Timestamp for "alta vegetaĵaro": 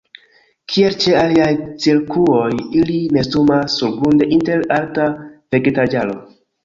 4.79-6.19